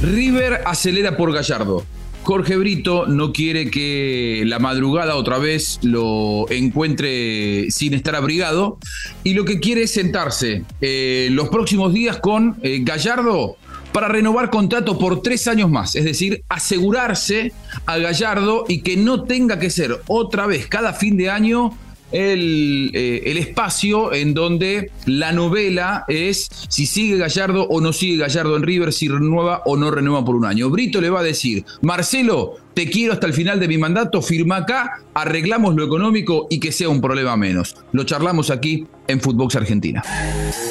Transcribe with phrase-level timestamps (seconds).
[0.00, 1.84] River acelera por Gallardo.
[2.22, 8.78] Jorge Brito no quiere que la madrugada otra vez lo encuentre sin estar abrigado
[9.24, 13.56] y lo que quiere es sentarse eh, los próximos días con eh, Gallardo
[13.92, 17.52] para renovar contrato por tres años más, es decir, asegurarse
[17.86, 21.72] a Gallardo y que no tenga que ser otra vez cada fin de año
[22.12, 28.16] el, eh, el, espacio en donde la novela es si sigue Gallardo o no sigue
[28.18, 30.70] Gallardo en River, si renueva o no renueva por un año.
[30.70, 34.58] Brito le va a decir, Marcelo, te quiero hasta el final de mi mandato, firma
[34.58, 37.74] acá, arreglamos lo económico y que sea un problema menos.
[37.92, 40.02] Lo charlamos aquí en Footbox Argentina.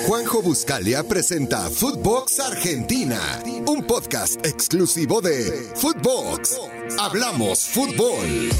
[0.05, 3.19] Juanjo Buscalia presenta Footbox Argentina,
[3.65, 6.57] un podcast exclusivo de Footbox.
[6.97, 8.51] Hablamos fútbol.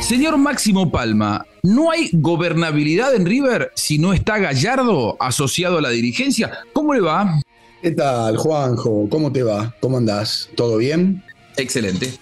[0.00, 5.90] Señor Máximo Palma, ¿no hay gobernabilidad en River si no está Gallardo asociado a la
[5.90, 6.58] dirigencia?
[6.72, 7.40] ¿Cómo le va?
[7.82, 9.08] ¿Qué tal, Juanjo?
[9.08, 9.74] ¿Cómo te va?
[9.80, 10.48] ¿Cómo andás?
[10.54, 11.22] ¿Todo bien?
[11.56, 12.12] Excelente.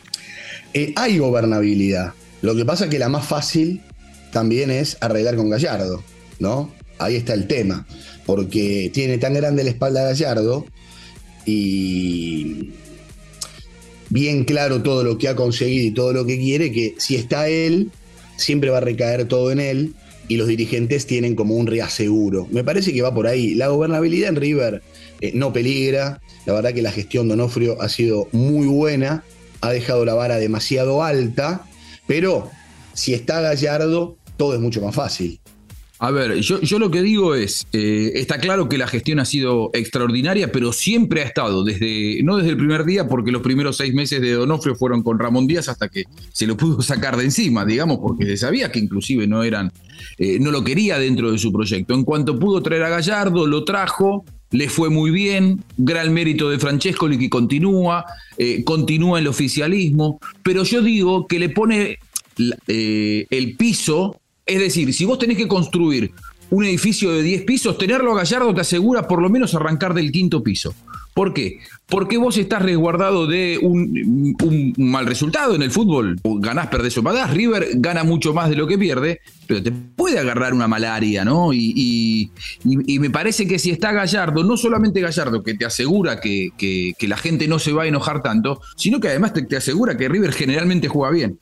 [0.72, 2.14] Eh, hay gobernabilidad.
[2.42, 3.82] Lo que pasa es que la más fácil
[4.32, 6.02] también es arreglar con Gallardo,
[6.38, 6.72] ¿no?
[6.98, 7.86] Ahí está el tema.
[8.26, 10.66] Porque tiene tan grande la espalda Gallardo
[11.46, 12.72] y
[14.14, 17.48] bien claro todo lo que ha conseguido y todo lo que quiere, que si está
[17.48, 17.90] él,
[18.36, 19.92] siempre va a recaer todo en él
[20.28, 22.46] y los dirigentes tienen como un reaseguro.
[22.52, 23.56] Me parece que va por ahí.
[23.56, 24.82] La gobernabilidad en River
[25.20, 26.20] eh, no peligra.
[26.46, 29.24] La verdad que la gestión de Onofrio ha sido muy buena,
[29.60, 31.66] ha dejado la vara demasiado alta,
[32.06, 32.48] pero
[32.92, 35.40] si está Gallardo, todo es mucho más fácil.
[36.00, 39.24] A ver, yo, yo, lo que digo es, eh, está claro que la gestión ha
[39.24, 43.76] sido extraordinaria, pero siempre ha estado, desde, no desde el primer día, porque los primeros
[43.76, 47.24] seis meses de Donofrio fueron con Ramón Díaz hasta que se lo pudo sacar de
[47.24, 49.72] encima, digamos, porque se sabía que inclusive no eran,
[50.18, 51.94] eh, no lo quería dentro de su proyecto.
[51.94, 56.58] En cuanto pudo traer a Gallardo, lo trajo, le fue muy bien, gran mérito de
[56.58, 58.04] Francesco que continúa,
[58.36, 61.98] eh, continúa el oficialismo, pero yo digo que le pone
[62.66, 66.12] eh, el piso es decir, si vos tenés que construir
[66.50, 70.12] un edificio de 10 pisos, tenerlo a Gallardo te asegura por lo menos arrancar del
[70.12, 70.74] quinto piso.
[71.14, 71.60] ¿Por qué?
[71.86, 76.18] Porque vos estás resguardado de un, mal resultado en el fútbol.
[76.24, 77.32] Ganás, perdés o pagás.
[77.32, 81.52] River gana mucho más de lo que pierde, pero te puede agarrar una malaria, ¿no?
[81.52, 82.32] Y,
[82.64, 86.50] me parece que si está Gallardo, no solamente Gallardo, que te asegura que,
[87.00, 90.32] la gente no se va a enojar tanto, sino que además te, asegura que River
[90.32, 91.38] generalmente juega bien.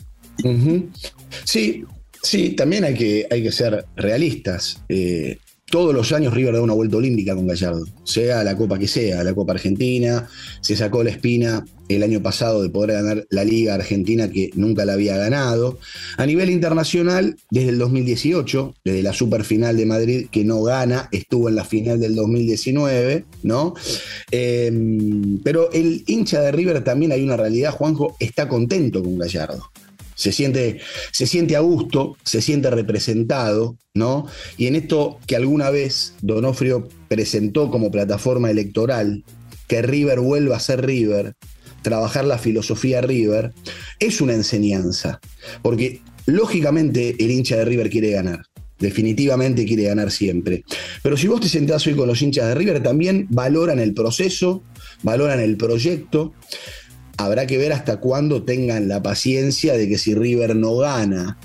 [1.45, 1.84] Sí,
[2.22, 4.83] Sí, también hay que, hay que ser realistas.
[4.88, 5.38] Eh,
[5.72, 9.25] todos los años River da una vuelta olímpica con Gallardo, sea la Copa que sea,
[9.25, 10.28] la Copa Argentina,
[10.60, 14.84] se sacó la espina el año pasado de poder ganar la Liga Argentina que nunca
[14.84, 15.78] la había ganado.
[16.19, 21.49] A nivel internacional, desde el 2018, desde la Superfinal de Madrid que no gana, estuvo
[21.49, 23.72] en la final del 2019, ¿no?
[24.31, 29.71] Em, pero el hincha de River también hay una realidad, Juanjo, está contento con Gallardo
[30.15, 30.81] se siente,
[31.11, 34.27] se siente a gusto, se siente representado, ¿no?
[34.56, 39.25] Y en esto que alguna vez Donofrio presentó como plataforma electoral,
[39.69, 41.34] que River vuelva a ser River,
[41.83, 43.53] trabajar la filosofía River,
[43.99, 45.21] es una enseñanza,
[45.62, 48.43] porque lógicamente el hincha de River quiere ganar.
[48.78, 50.65] Definitivamente quiere ganar siempre.
[51.05, 54.65] Pero si vos te sentás hoy con los hinchas de River, también valoran el proceso,
[55.05, 56.34] valoran el proyecto
[57.17, 61.39] habrá que ver hasta cuándo tengan la paciencia de que si River no gana,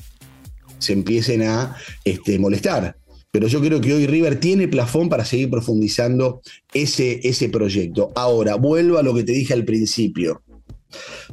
[0.80, 2.98] se empiecen a este, molestar.
[3.32, 6.42] Pero yo creo que hoy River tiene plafón para seguir profundizando
[6.74, 8.12] ese, ese proyecto.
[8.16, 10.42] Ahora, vuelvo a lo que te dije al principio.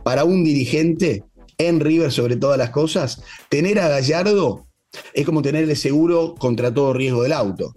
[0.03, 1.25] Para un dirigente
[1.57, 4.67] en River, sobre todas las cosas, tener a Gallardo
[5.13, 7.75] es como tenerle seguro contra todo riesgo del auto.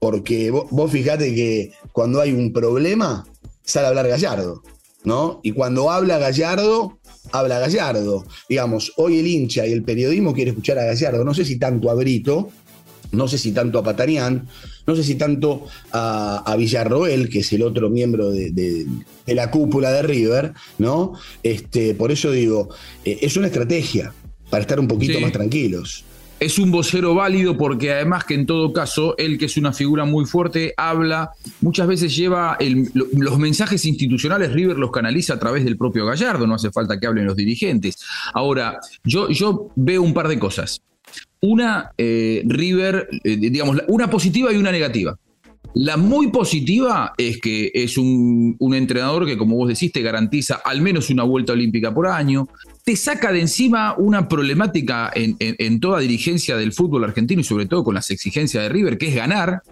[0.00, 3.24] Porque vos, vos fijate que cuando hay un problema,
[3.62, 4.62] sale a hablar Gallardo.
[5.04, 5.40] ¿No?
[5.42, 6.98] Y cuando habla Gallardo,
[7.30, 8.24] habla Gallardo.
[8.48, 11.24] Digamos, hoy el hincha y el periodismo quiere escuchar a Gallardo.
[11.24, 12.50] No sé si tanto a Brito,
[13.12, 14.48] no sé si tanto a Patanián,
[14.86, 18.86] no sé si tanto a, Villarroel, que es el otro miembro de,
[19.26, 21.12] la cúpula de River, ¿no?
[21.42, 22.70] Este, por eso digo,
[23.04, 24.12] eh, es una estrategia
[24.50, 26.04] para estar un poquito más tranquilos
[26.42, 30.04] es un vocero válido porque además que en todo caso, él que es una figura
[30.04, 31.30] muy fuerte, habla,
[31.60, 32.58] muchas veces lleva
[33.14, 37.06] los mensajes institucionales, River los canaliza a través del propio Gallardo, no hace falta que
[37.06, 37.96] hablen los dirigentes.
[38.34, 40.82] Ahora, yo, yo veo un par de cosas.
[41.40, 45.16] Una, eh, River, eh, digamos, una positiva y una negativa.
[45.74, 50.82] La muy positiva es que es un, entrenador que, como vos decís, te garantiza al
[50.82, 52.48] menos una vuelta olímpica por año,
[52.84, 57.84] te saca de encima una problemática en, toda dirigencia del fútbol argentino y sobre todo
[57.84, 59.62] con las exigencias de River, que es ganar.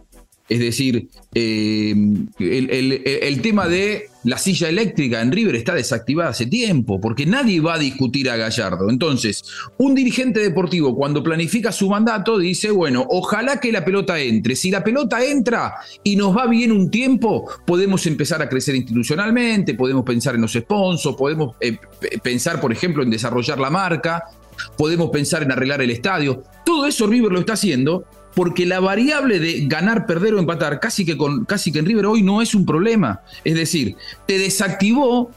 [0.50, 1.94] Es decir, eh,
[2.40, 7.74] el, tema de la silla eléctrica en River está desactivada hace tiempo, porque nadie va
[7.74, 8.90] a discutir a Gallardo.
[8.90, 9.44] Entonces,
[9.78, 14.56] un dirigente deportivo cuando planifica su mandato dice, bueno, ojalá que la pelota entre.
[14.56, 19.74] Si la pelota entra y nos va bien un tiempo, podemos empezar a crecer institucionalmente,
[19.74, 21.78] podemos pensar en los sponsors, podemos eh,
[22.20, 24.24] pensar, por ejemplo, en desarrollar la marca,
[24.76, 26.42] podemos pensar en arreglar el estadio.
[26.66, 28.04] Todo eso River lo está haciendo
[28.34, 32.06] porque la variable de ganar, perder o empatar, casi que, con, casi que en River
[32.06, 33.22] hoy no es un problema.
[33.44, 33.96] Es decir,
[34.26, 35.30] te desactivó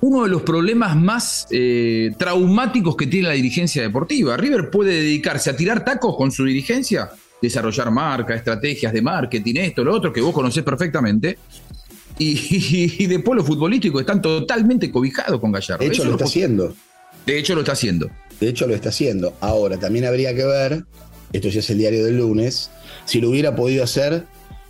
[0.00, 4.36] uno de los problemas más eh, traumáticos que tiene la dirigencia deportiva.
[4.36, 7.10] River puede dedicarse a tirar tacos con su dirigencia,
[7.42, 11.38] desarrollar marca, estrategias de marketing, esto, lo otro, que vos conocés perfectamente.
[12.20, 15.84] Y, después los futbolísticos están totalmente cobijados con Gallardo.
[15.84, 16.74] De hecho, lo está haciendo.
[17.24, 18.10] De hecho, lo está haciendo.
[18.40, 19.34] De hecho, lo está haciendo.
[19.40, 20.84] Ahora, también habría que ver
[21.32, 22.70] esto ya es el diario del lunes,
[23.04, 24.24] si lo hubiera podido hacer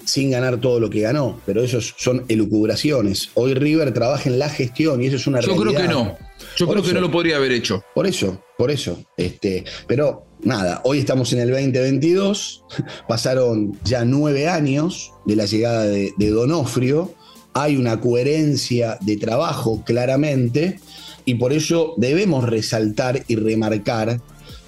[0.05, 3.31] sin ganar todo lo que ganó, pero esos son elucubraciones.
[3.35, 6.17] Hoy River trabaja en la gestión y eso es una Yo creo que no.
[6.57, 7.85] Yo creo que no lo podría haber hecho.
[7.95, 9.05] Por eso, por eso.
[9.17, 12.65] Este, pero nada, hoy estamos en el 2022,
[13.09, 17.15] pasaron ya nueve años de la llegada de, de Donofrio,
[17.53, 20.81] hay una coherencia de trabajo claramente
[21.25, 24.21] y por ello debemos resaltar y remarcar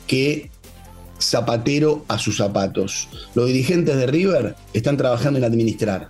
[0.07, 0.51] que
[1.21, 3.09] zapatero a sus zapatos.
[3.35, 6.09] Los dirigentes de River están trabajando en administrar.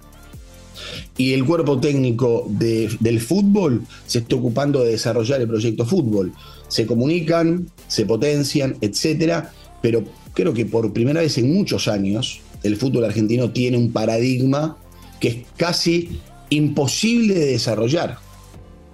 [1.16, 6.32] Y el cuerpo técnico del fútbol se está ocupando de desarrollar el proyecto fútbol.
[6.68, 9.52] Se comunican, se potencian, etcétera,
[9.82, 14.76] pero creo que por primera vez en muchos años el fútbol argentino tiene un paradigma
[15.18, 18.18] que es casi imposible de desarrollar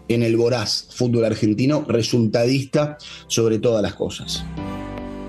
[0.09, 2.99] en el voraz fútbol argentino resultadista
[3.29, 4.45] sobre todas las cosas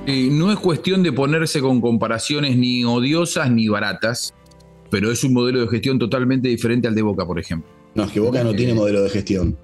[0.08, 4.34] no es cuestión de ponerse con comparaciones ni odiosas ni baratas,
[4.90, 7.70] pero es un modelo de gestión totalmente diferente al de Boca, por ejemplo.
[7.94, 9.58] No, es que Boca no tiene modelo de gestión.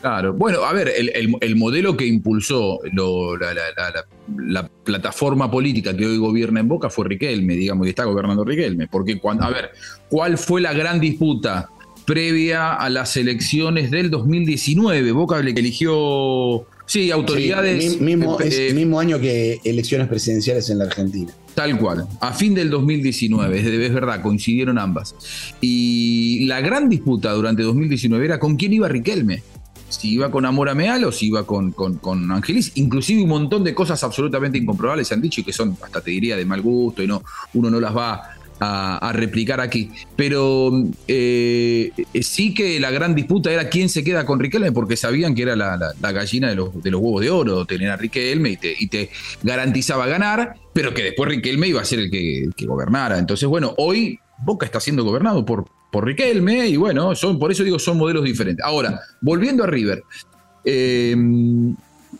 [0.00, 2.78] Claro, bueno, a ver, el, modelo que impulsó
[4.38, 8.88] la, plataforma política que hoy gobierna en Boca fue Riquelme, digamos, que está gobernando Riquelme.
[8.88, 9.72] Porque, cuando, a ver,
[10.08, 11.68] ¿cuál fue la gran disputa
[12.06, 15.12] previa a las elecciones del 2019?
[15.12, 18.00] Boca eligió Sí, autoridades.
[18.00, 21.32] mismo, eh, mismo año que elecciones presidenciales en la Argentina.
[21.54, 25.14] Tal cual, a fin del 2019, es verdad, coincidieron ambas.
[25.60, 29.40] Y la gran disputa durante 2019 era con quién iba Riquelme.
[29.88, 32.72] Si iba con Amor Meal o si iba con, con, con, Angelis.
[32.74, 36.10] Inclusive un montón de cosas absolutamente incomprobables se han dicho y que son, hasta te
[36.10, 37.22] diría, de mal gusto y no,
[37.54, 38.20] uno no las va
[38.60, 39.90] a, replicar aquí.
[40.16, 40.70] Pero
[41.08, 41.90] eh,
[42.20, 45.56] sí que la gran disputa era quién se queda con Riquelme, porque sabían que era
[45.56, 48.88] la, gallina de los, de los, huevos de oro, tener a Riquelme y te, y
[48.88, 49.10] te,
[49.42, 53.18] garantizaba ganar, pero que después Riquelme iba a ser el que, gobernara.
[53.18, 57.64] Entonces, bueno, hoy Boca está siendo gobernado por, por Riquelme y bueno, son, por eso
[57.64, 58.64] digo, son modelos diferentes.
[58.64, 60.02] Ahora, volviendo a River.
[60.62, 61.16] Eh,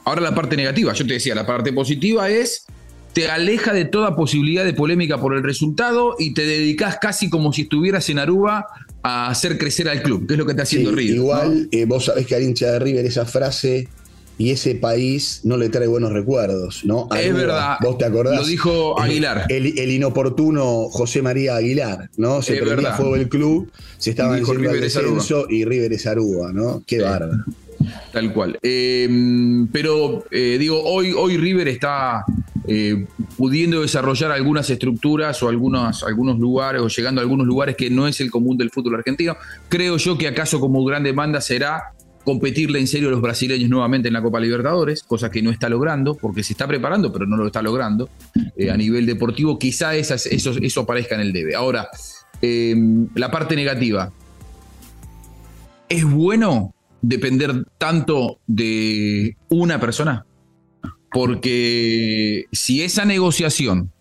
[0.05, 2.67] ahora la parte negativa, yo te decía, la parte positiva es
[3.13, 7.53] te aleja de toda posibilidad de polémica por el resultado y te dedicas casi como
[7.53, 8.67] si estuvieras en Aruba
[9.03, 11.17] a hacer crecer al club, que es lo que está haciendo River.
[11.17, 13.89] Igual, eh, vos sabés que al hincha de River esa frase
[14.39, 17.09] y ese país no le trae buenos recuerdos, ¿no?
[17.15, 17.77] es verdad.
[17.83, 18.41] Vos te acordás.
[18.41, 19.45] Lo dijo Aguilar.
[19.51, 22.41] El, inoportuno José María Aguilar, ¿no?
[22.41, 26.83] Se prendía fuego el club, se estaba en el descenso y River es Aruba, ¿no?
[26.87, 27.45] Qué bárbaro.
[28.13, 28.59] Tal cual.
[28.63, 29.09] Eh,
[29.73, 32.25] pero eh, digo, hoy, hoy River está
[32.73, 33.05] eh,
[33.37, 38.07] pudiendo desarrollar algunas estructuras o algunos, algunos lugares o llegando a algunos lugares que no
[38.07, 39.37] es el común del fútbol argentino.
[39.69, 44.07] Creo yo que acaso como gran demanda será competirle en serio a los brasileños nuevamente
[44.07, 47.37] en la Copa Libertadores, cosa que no está logrando, porque se está preparando, pero no
[47.37, 48.09] lo está logrando
[48.73, 49.59] a nivel deportivo.
[49.59, 51.57] Quizá eso, eso aparezca en el debe.
[51.57, 51.89] Ahora,
[52.41, 54.13] la parte negativa.
[55.89, 56.73] ¿Es bueno
[57.03, 60.25] depender tanto de una persona?
[61.11, 63.93] Porque si esa negociación,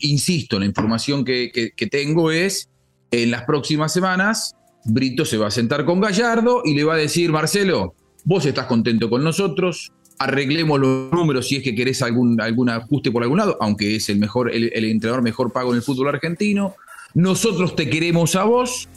[0.00, 2.68] insisto, la información que, tengo es,
[3.10, 4.54] en las próximas semanas,
[4.84, 8.66] Brito se va a sentar con Gallardo y le va a decir, Marcelo, vos estás
[8.66, 13.38] contento con nosotros, arreglemos los números si es que querés algún, algún ajuste por algún
[13.38, 16.74] lado, aunque es el, mejor, el entrenador mejor pago en el fútbol argentino.
[17.14, 18.88] Nosotros te queremos a vos,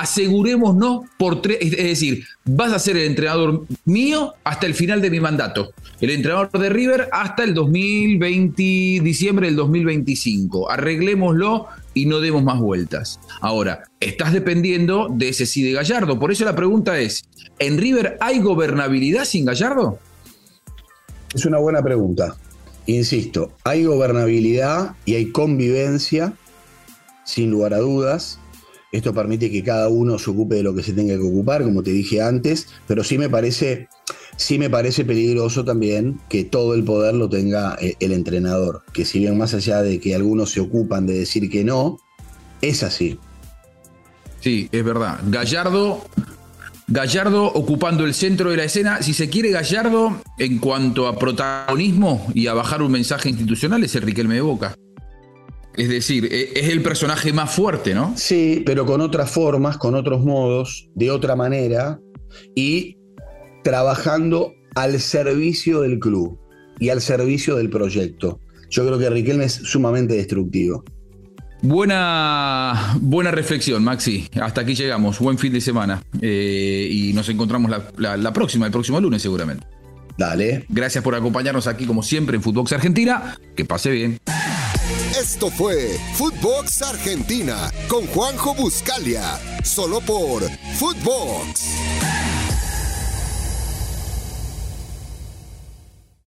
[0.00, 5.10] asegurémonos por tres, es decir, vas a ser el entrenador mío hasta el final de
[5.10, 8.62] mi mandato, el entrenador de River hasta el 2020,
[9.02, 13.18] diciembre del 2025, arreglémoslo y no demos más vueltas.
[13.40, 17.24] Ahora, estás dependiendo de ese sí de Gallardo, por eso la pregunta es,
[17.58, 19.98] ¿en River hay gobernabilidad sin Gallardo?
[21.34, 22.36] Es una buena pregunta.
[22.86, 26.32] Insisto, hay gobernabilidad y hay convivencia
[27.24, 28.38] sin lugar a dudas.
[28.90, 31.82] Esto permite que cada uno se ocupe de lo que se tenga que ocupar, como
[31.82, 33.88] te dije antes, pero sí me parece,
[34.36, 38.82] sí me parece peligroso también que todo el poder lo tenga eh, el entrenador.
[38.92, 41.98] Que si bien más allá de que algunos se ocupan de decir que no,
[42.62, 43.18] es así.
[44.40, 45.18] Sí, es verdad.
[45.28, 46.02] Gallardo
[46.90, 49.02] Gallardo ocupando el centro de la escena.
[49.02, 53.94] Si se quiere, Gallardo, en cuanto a protagonismo y a bajar un mensaje institucional, es
[53.94, 54.74] el Riquelme de Boca.
[55.78, 58.12] Es decir, e, es el personaje más fuerte, ¿no?
[58.16, 62.00] Sí, pero con otras formas, con otros modos, de otra manera
[62.54, 62.98] y
[63.62, 66.38] trabajando al servicio del club
[66.80, 68.40] y al servicio del proyecto.
[68.70, 70.84] Yo creo que Riquelme es sumamente destructivo.
[71.62, 74.28] Buena, buena reflexión, Maxi.
[74.40, 75.18] Hasta aquí llegamos.
[75.18, 76.02] Buen fin de semana.
[76.20, 79.66] Eh, y nos encontramos la, próxima, el próximo lunes seguramente.
[80.16, 80.64] Dale.
[80.68, 83.36] Gracias por acompañarnos aquí, como siempre, en Footbox Argentina.
[83.56, 84.18] Que pase bien.
[85.20, 89.40] Esto fue Footbox Argentina con Juanjo Buscalia.
[89.64, 90.48] Solo por
[90.78, 91.87] Footbox.